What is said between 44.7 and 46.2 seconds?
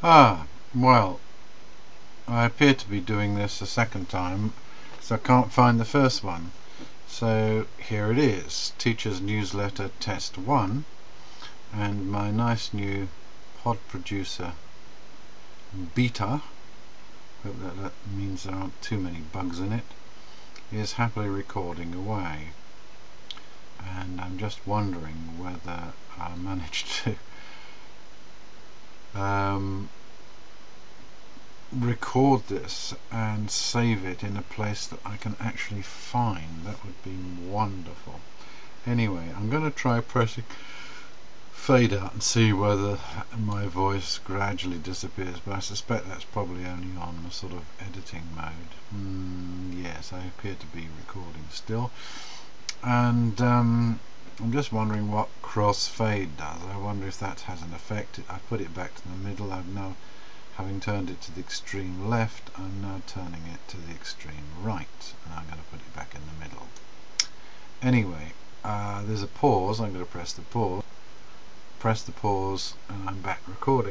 disappears, but I suspect